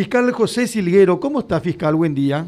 Fiscal 0.00 0.32
José 0.32 0.66
Silguero, 0.66 1.20
¿cómo 1.20 1.40
está, 1.40 1.60
fiscal? 1.60 1.94
Buen 1.94 2.14
día. 2.14 2.46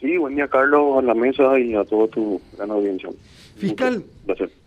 Sí, 0.00 0.16
buen 0.16 0.34
día, 0.34 0.48
Carlos, 0.48 0.98
a 0.98 1.02
la 1.02 1.14
mesa 1.14 1.56
y 1.56 1.76
a 1.76 1.84
toda 1.84 2.08
tu 2.08 2.40
gran 2.56 2.72
audiencia. 2.72 3.10
Fiscal, 3.54 4.02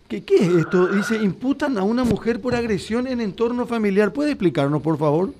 ¿qué, 0.08 0.24
¿qué, 0.24 0.36
es 0.36 0.48
esto? 0.54 0.86
Dice, 0.86 1.16
imputan 1.22 1.76
a 1.76 1.82
una 1.82 2.02
mujer 2.02 2.40
por 2.40 2.54
agresión 2.54 3.06
en 3.06 3.20
entorno 3.20 3.66
familiar. 3.66 4.10
¿Puede 4.14 4.30
explicarnos, 4.30 4.80
por 4.80 4.96
favor? 4.96 5.34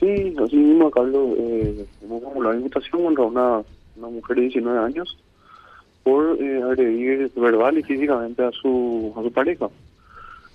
Sí, 0.00 0.34
así 0.44 0.56
mismo, 0.56 0.90
Carlos, 0.90 1.36
eh, 1.38 1.86
hemos 2.02 2.44
la 2.44 2.56
imputación 2.56 3.04
contra 3.04 3.22
una, 3.22 3.62
una 3.94 4.08
mujer 4.08 4.34
de 4.34 4.42
19 4.42 4.76
años 4.76 5.16
por 6.02 6.36
eh, 6.42 6.62
agredir 6.64 7.30
verbal 7.36 7.78
y 7.78 7.84
físicamente 7.84 8.42
a 8.42 8.50
su, 8.50 9.14
a 9.16 9.22
su 9.22 9.30
pareja. 9.30 9.68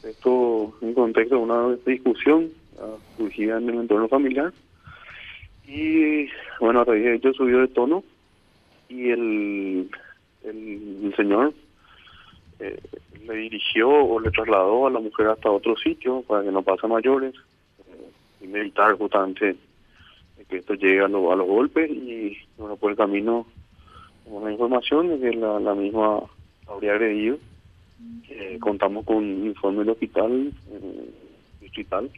Esto 0.04 0.74
en 0.82 0.94
contexto 0.94 1.36
de 1.36 1.42
una 1.42 1.78
discusión 1.86 2.50
uh, 2.80 3.18
surgida 3.18 3.60
en 3.60 3.70
el 3.70 3.76
entorno 3.76 4.10
familiar. 4.10 4.52
Y 5.70 6.28
bueno, 6.60 6.82
a 6.82 6.84
raíz 6.84 7.04
de 7.04 7.16
ello 7.16 7.32
subió 7.34 7.60
de 7.60 7.68
tono 7.68 8.04
y 8.90 9.12
el, 9.12 9.92
el, 10.44 11.14
señor 11.16 11.54
eh, 12.60 12.82
le 13.28 13.36
dirigió 13.36 13.88
o 13.88 14.20
le 14.20 14.32
trasladó 14.32 14.88
a 14.88 14.90
la 14.90 15.00
mujer 15.00 15.28
hasta 15.28 15.52
otro 15.52 15.78
sitio 15.78 16.24
para 16.24 16.44
que 16.44 16.52
no 16.52 16.64
pase 16.64 16.88
mayores. 16.88 17.36
Eh, 17.88 18.10
y 18.42 18.58
evitar 18.58 18.98
justamente 18.98 19.58
que 20.50 20.58
esto 20.58 20.74
llegue 20.74 21.02
a, 21.02 21.06
a 21.06 21.08
los 21.10 21.48
golpes 21.48 21.92
y 21.92 22.36
bueno 22.58 22.76
por 22.76 22.90
el 22.90 22.98
camino 22.98 23.46
una 24.26 24.52
información 24.52 25.10
de 25.10 25.20
que 25.20 25.38
la, 25.38 25.60
la 25.60 25.76
misma 25.76 26.22
habría 26.68 26.94
agredido 26.94 27.38
eh, 28.30 28.58
contamos 28.60 29.06
con 29.06 29.18
un 29.18 29.46
informe 29.46 29.80
del 29.80 29.90
hospital 29.90 30.52
eh, 30.72 31.10
distrital 31.62 32.10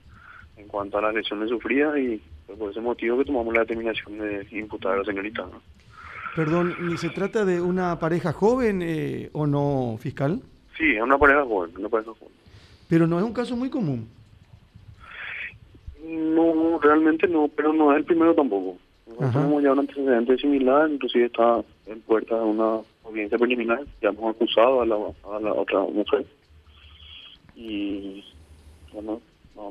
en 0.55 0.67
cuanto 0.69 0.97
a 0.97 1.01
las 1.01 1.15
lesiones 1.15 1.49
sufridas 1.49 1.97
y 1.97 2.21
por 2.57 2.71
ese 2.71 2.81
motivo 2.81 3.17
que 3.17 3.25
tomamos 3.25 3.53
la 3.53 3.61
determinación 3.61 4.17
de 4.17 4.47
imputar 4.51 4.93
a 4.93 4.97
la 4.97 5.03
señorita 5.03 5.43
¿no? 5.43 5.61
Perdón, 6.35 6.73
¿se 6.97 7.09
trata 7.09 7.43
de 7.43 7.59
una 7.59 7.99
pareja 7.99 8.31
joven 8.31 8.81
eh, 8.81 9.29
o 9.33 9.45
no, 9.45 9.97
fiscal? 9.99 10.41
Sí, 10.77 10.95
es 10.95 11.01
una 11.01 11.17
pareja 11.17 11.43
joven, 11.43 11.71
una 11.77 11.89
pareja 11.89 12.11
joven. 12.11 12.33
Pero 12.87 13.05
no 13.05 13.19
es 13.19 13.25
un 13.25 13.33
caso 13.33 13.55
muy 13.57 13.69
común. 13.69 14.07
No, 16.05 16.79
realmente 16.79 17.27
no, 17.27 17.49
pero 17.49 17.73
no 17.73 17.91
es 17.91 17.97
el 17.97 18.05
primero 18.05 18.33
tampoco. 18.33 18.77
Tenemos 19.19 19.61
ya 19.61 19.73
un 19.73 19.79
antecedente 19.79 20.37
similar, 20.37 20.89
inclusive 20.89 21.25
está 21.25 21.61
en 21.85 21.99
puerta 22.01 22.35
de 22.37 22.43
una 22.43 22.79
audiencia 23.03 23.37
preliminar, 23.37 23.83
ya 24.01 24.09
hemos 24.09 24.33
acusado 24.33 24.81
a 24.81 24.85
la, 24.85 24.95
a 24.95 25.39
la 25.41 25.53
otra 25.53 25.81
mujer. 25.81 26.25
Y 27.55 28.23
bueno, 28.93 29.21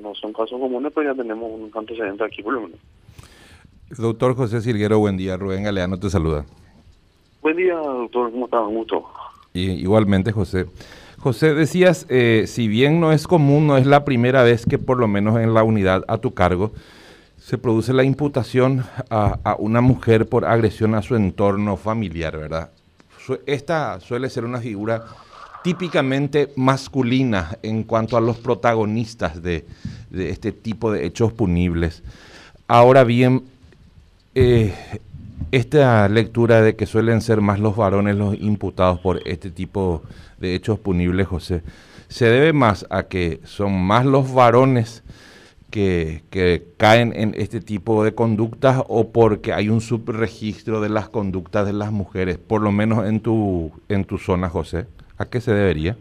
no, 0.01 0.09
no 0.09 0.15
son 0.15 0.33
casos 0.33 0.59
comunes, 0.59 0.93
pero 0.95 1.13
ya 1.13 1.17
tenemos 1.17 1.51
un 1.51 1.71
antecedente 1.75 2.25
aquí 2.25 2.43
por 2.43 2.55
lo 2.55 2.63
menos. 2.63 2.79
Doctor 3.99 4.37
José 4.37 4.61
Silguero, 4.61 4.99
buen 5.01 5.17
día. 5.17 5.37
Rubén 5.37 5.65
Galeano 5.65 5.99
te 5.99 6.11
saluda. 6.11 6.45
Buen 7.43 7.57
día, 7.57 7.75
doctor. 7.75 8.31
¿Cómo 8.31 8.45
está? 8.45 8.63
Mucho. 8.63 9.05
Y, 9.53 9.71
igualmente, 9.73 10.31
José. 10.31 10.67
José, 11.19 11.55
decías, 11.55 12.07
eh, 12.09 12.45
si 12.47 12.69
bien 12.69 13.01
no 13.01 13.13
es 13.13 13.27
común, 13.27 13.67
no 13.67 13.77
es 13.77 13.87
la 13.87 14.05
primera 14.05 14.43
vez 14.43 14.65
que 14.65 14.79
por 14.79 14.99
lo 14.99 15.09
menos 15.09 15.39
en 15.41 15.55
la 15.55 15.65
unidad 15.65 16.05
a 16.09 16.19
tu 16.19 16.33
cargo 16.35 16.73
se 17.37 17.59
produce 17.59 17.93
la 17.93 18.05
imputación 18.05 18.85
a, 19.11 19.39
a 19.43 19.57
una 19.57 19.81
mujer 19.81 20.29
por 20.29 20.45
agresión 20.45 20.95
a 20.95 21.03
su 21.03 21.17
entorno 21.17 21.77
familiar, 21.77 22.37
¿verdad? 22.39 22.71
Esta 23.47 24.01
suele 24.01 24.31
ser 24.31 24.45
una 24.45 24.61
figura 24.61 25.05
típicamente 25.63 26.53
masculina 26.57 27.59
en 27.63 27.83
cuanto 27.83 28.17
a 28.17 28.21
los 28.21 28.39
protagonistas 28.39 29.43
de, 29.43 29.67
este 30.13 30.53
tipo 30.53 30.93
de 30.93 31.07
hechos 31.07 31.33
punibles. 31.33 32.03
Ahora 32.67 33.05
bien, 33.05 33.45
eh, 34.35 34.75
esta 35.53 36.09
lectura 36.09 36.63
de 36.63 36.77
que 36.77 36.87
suelen 36.87 37.21
ser 37.21 37.41
más 37.41 37.59
los 37.59 37.77
varones 37.77 38.17
los 38.17 38.35
imputados 38.41 39.01
por 39.01 39.21
este 39.27 39.51
tipo 39.51 40.03
de 40.39 40.55
hechos 40.55 40.79
punibles, 40.79 41.27
José, 41.27 41.63
se 42.09 42.27
debe 42.27 42.53
más 42.53 42.87
a 42.91 43.05
que 43.05 43.41
son 43.45 43.81
más 43.81 44.07
los 44.07 44.33
varones 44.33 45.03
que, 45.71 46.23
que, 46.31 46.67
caen 46.77 47.13
en 47.15 47.35
este 47.37 47.61
tipo 47.61 48.03
de 48.03 48.15
conductas 48.15 48.83
o 48.89 49.11
porque 49.11 49.53
hay 49.53 49.69
un 49.69 49.81
subregistro 49.81 50.81
de 50.81 50.89
las 50.89 51.09
conductas 51.09 51.67
de 51.67 51.73
las 51.73 51.93
mujeres, 51.93 52.39
por 52.39 52.61
lo 52.63 52.73
menos 52.73 53.07
en 53.07 53.21
tu, 53.21 53.71
en 53.89 54.05
tu 54.05 54.19
zona, 54.19 54.49
José? 54.49 54.87
¿A 55.21 55.27
qué 55.27 55.39
se 55.39 55.53
debería? 55.53 55.99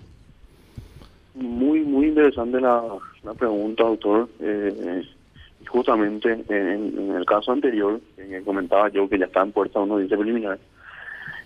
Muy, 1.35 1.81
muy 1.81 2.07
interesante 2.07 2.61
la, 2.61 2.81
la 3.23 3.33
pregunta, 3.33 3.83
doctor. 3.83 4.29
Eh, 4.39 5.03
justamente 5.67 6.41
en, 6.47 7.11
el 7.13 7.25
caso 7.25 7.51
anterior, 7.51 7.99
que 8.15 8.41
comentaba 8.43 8.87
yo 8.87 9.09
que 9.09 9.19
ya 9.19 9.25
está 9.25 9.41
en 9.41 9.51
puerta 9.51 9.81
una 9.81 9.95
audiencia 9.95 10.17
preliminar, 10.17 10.57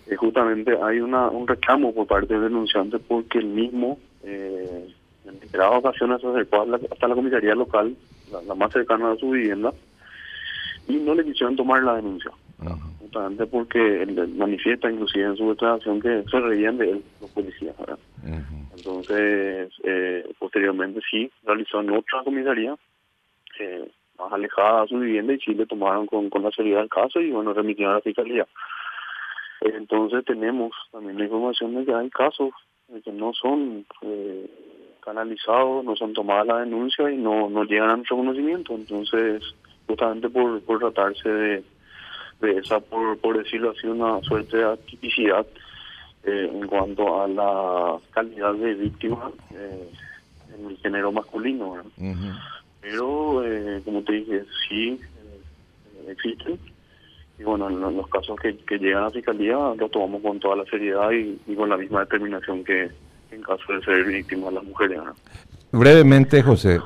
eh, 0.05 0.15
justamente 0.15 0.77
hay 0.83 0.99
una, 0.99 1.29
un 1.29 1.47
reclamo 1.47 1.95
por 1.95 2.05
parte 2.05 2.35
del 2.35 2.43
denunciante 2.43 2.99
porque 2.99 3.39
el 3.39 3.47
mismo, 3.47 3.97
eh, 4.23 4.87
en 5.25 5.41
reiteradas 5.41 5.79
ocasiones, 5.79 6.21
se 6.21 6.27
acercó 6.27 6.67
hasta 6.91 7.07
la 7.07 7.15
comisaría 7.15 7.55
local, 7.55 7.95
la, 8.47 8.53
más 8.53 8.71
cercana 8.71 9.13
a 9.13 9.17
su 9.17 9.31
vivienda, 9.31 9.73
y 10.87 10.97
no 10.97 11.15
le 11.15 11.25
quisieron 11.25 11.55
tomar 11.55 11.81
la 11.81 11.95
denuncia. 11.95 12.29
Justamente 13.03 13.45
porque 13.47 14.03
él 14.03 14.33
manifiesta 14.37 14.89
inclusive 14.89 15.25
en 15.25 15.35
su 15.35 15.49
declaración 15.49 15.99
que 15.99 16.23
se 16.31 16.39
reían 16.39 16.77
de 16.77 16.91
él 16.91 17.03
los 17.19 17.29
policías. 17.31 17.75
Entonces, 18.77 19.69
eh, 19.83 20.25
posteriormente 20.39 21.01
sí, 21.11 21.29
realizó 21.43 21.81
en 21.81 21.89
otra 21.89 22.23
comisaría 22.23 22.75
eh, 23.59 23.91
más 24.17 24.31
alejada 24.31 24.83
a 24.83 24.87
su 24.87 24.97
vivienda 24.99 25.33
y 25.33 25.39
sí 25.39 25.53
le 25.53 25.65
tomaron 25.65 26.05
con, 26.05 26.29
con 26.29 26.43
la 26.43 26.51
seriedad 26.51 26.83
el 26.83 26.89
caso 26.89 27.19
y 27.19 27.29
bueno, 27.29 27.53
remitieron 27.53 27.91
a 27.91 27.97
la 27.97 28.01
fiscalía. 28.01 28.47
Entonces 29.59 30.23
tenemos 30.23 30.71
también 30.91 31.17
la 31.17 31.25
información 31.25 31.75
de 31.75 31.85
que 31.85 31.93
hay 31.93 32.09
casos 32.09 32.51
que 33.03 33.11
no 33.11 33.33
son 33.33 33.85
eh, 34.03 34.49
canalizados, 35.03 35.83
no 35.83 35.95
son 35.97 36.13
tomadas 36.13 36.47
la 36.47 36.59
denuncia 36.59 37.11
y 37.11 37.17
no, 37.17 37.49
no 37.49 37.65
llegan 37.65 37.89
a 37.89 37.95
nuestro 37.97 38.15
conocimiento. 38.15 38.73
Entonces, 38.73 39.43
justamente 39.87 40.29
por, 40.29 40.61
por 40.61 40.79
tratarse 40.79 41.29
de, 41.29 41.63
de 42.47 42.59
esa, 42.59 42.79
por, 42.79 43.17
por 43.19 43.37
decirlo 43.37 43.71
así, 43.71 43.87
una 43.87 44.21
suerte 44.21 44.57
de 44.57 44.65
atipicidad 44.65 45.45
eh, 46.23 46.49
en 46.51 46.67
cuanto 46.67 47.21
a 47.21 47.27
la 47.27 47.97
calidad 48.11 48.53
de 48.53 48.73
víctima 48.75 49.31
eh, 49.51 49.89
en 50.57 50.69
el 50.69 50.77
género 50.77 51.11
masculino. 51.11 51.77
Pero, 52.81 53.45
eh, 53.45 53.81
como 53.83 54.03
te 54.03 54.13
dije, 54.13 54.43
sí 54.67 54.99
eh, 54.99 56.11
existen. 56.11 56.59
Y 57.39 57.43
bueno, 57.43 57.69
en 57.69 57.79
los 57.79 58.07
casos 58.09 58.37
que, 58.39 58.77
llegan 58.77 59.03
a 59.03 59.05
la 59.05 59.11
fiscalía 59.11 59.55
lo 59.55 59.89
tomamos 59.89 60.21
con 60.21 60.39
toda 60.39 60.57
la 60.57 60.65
seriedad 60.65 61.09
y, 61.11 61.55
con 61.55 61.69
la 61.69 61.77
misma 61.77 62.01
determinación 62.01 62.63
que 62.63 62.89
en 63.31 63.41
caso 63.41 63.73
de 63.73 63.81
ser 63.83 64.03
víctimas 64.03 64.53
las 64.53 64.63
mujeres. 64.63 64.99
Brevemente, 65.71 66.43
José, 66.43 66.79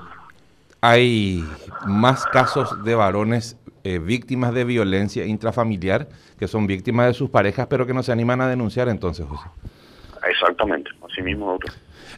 ¿hay 0.82 1.44
más 1.86 2.26
casos 2.26 2.84
de 2.84 2.96
varones 2.96 3.58
eh, 3.84 4.00
víctimas 4.00 4.54
de 4.54 4.64
violencia 4.64 5.26
intrafamiliar 5.26 6.08
que 6.38 6.48
son 6.48 6.68
víctimas 6.68 7.08
de 7.08 7.14
sus 7.14 7.30
parejas 7.30 7.68
pero 7.68 7.86
que 7.88 7.94
no 7.94 8.04
se 8.04 8.12
animan 8.12 8.42
a 8.42 8.48
denunciar 8.48 8.90
entonces, 8.90 9.26
José? 9.26 9.48
Exactamente, 10.30 10.90
así 11.10 11.22
mismo, 11.22 11.52
doctor. 11.52 11.74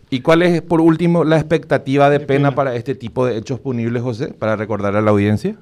¿Y 0.10 0.22
cuál 0.22 0.42
es, 0.42 0.62
por 0.62 0.82
último, 0.82 1.24
la 1.24 1.38
expectativa 1.38 2.10
de 2.10 2.20
pena 2.20 2.52
para 2.56 2.76
este 2.76 2.96
tipo 2.96 3.26
de 3.26 3.38
hechos 3.38 3.60
punibles, 3.60 4.02
José, 4.02 4.34
para 4.34 4.56
recordar 4.56 4.96
a 4.96 5.02
la 5.02 5.12
audiencia? 5.12 5.56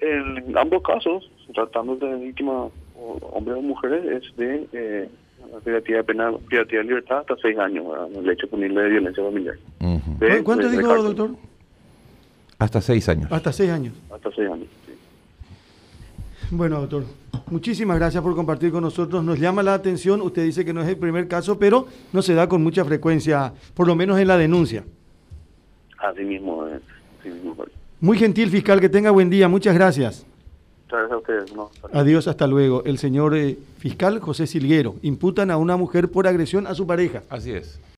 En 0.00 0.56
ambos 0.56 0.82
casos, 0.82 1.30
tratando 1.54 1.96
de 1.96 2.14
víctimas 2.16 2.70
hombres 3.32 3.56
o 3.56 3.62
mujeres, 3.62 4.04
es 4.22 4.36
de 4.36 4.68
eh, 4.72 5.08
de 5.64 6.04
pena, 6.04 6.32
privativa 6.46 6.82
de 6.82 6.88
libertad 6.88 7.18
hasta 7.18 7.36
seis 7.36 7.58
años, 7.58 7.86
en 8.10 8.16
el 8.16 8.30
hecho 8.30 8.48
punible 8.48 8.82
de 8.82 8.88
violencia 8.90 9.24
familiar. 9.24 9.56
¿Cuánto 10.44 10.68
dijo, 10.68 11.02
doctor? 11.02 11.30
Hasta 12.58 12.80
seis 12.80 13.08
años. 13.08 13.30
Hasta 13.30 13.52
seis 13.52 13.70
años. 13.70 13.94
Hasta 14.10 14.30
seis 14.34 14.50
años, 14.50 14.68
sí. 14.86 14.92
Bueno, 16.50 16.80
doctor, 16.80 17.04
muchísimas 17.50 17.98
gracias 17.98 18.22
por 18.22 18.34
compartir 18.34 18.70
con 18.70 18.82
nosotros. 18.82 19.22
Nos 19.24 19.38
llama 19.38 19.62
la 19.62 19.74
atención, 19.74 20.22
usted 20.22 20.44
dice 20.44 20.64
que 20.64 20.72
no 20.72 20.80
es 20.80 20.88
el 20.88 20.96
primer 20.96 21.28
caso, 21.28 21.58
pero 21.58 21.86
no 22.12 22.22
se 22.22 22.34
da 22.34 22.48
con 22.48 22.62
mucha 22.62 22.84
frecuencia, 22.84 23.52
por 23.74 23.86
lo 23.86 23.96
menos 23.96 24.18
en 24.18 24.28
la 24.28 24.38
denuncia. 24.38 24.84
Así 25.98 26.22
mismo, 26.22 26.66
eh, 26.68 26.80
así 27.20 27.30
mismo. 27.30 27.56
Muy 28.00 28.18
gentil 28.18 28.50
fiscal, 28.50 28.80
que 28.80 28.88
tenga 28.88 29.10
buen 29.10 29.28
día, 29.28 29.48
muchas 29.48 29.74
gracias. 29.74 30.24
Muchas 30.84 31.08
gracias 31.08 31.12
a 31.12 31.16
ustedes. 31.16 31.52
Adiós, 31.92 32.28
hasta 32.28 32.46
luego. 32.46 32.84
El 32.84 32.98
señor 32.98 33.36
eh, 33.36 33.58
fiscal 33.78 34.20
José 34.20 34.46
Silguero, 34.46 34.94
imputan 35.02 35.50
a 35.50 35.56
una 35.56 35.76
mujer 35.76 36.10
por 36.10 36.28
agresión 36.28 36.66
a 36.66 36.74
su 36.74 36.86
pareja. 36.86 37.22
Así 37.28 37.52
es. 37.52 37.80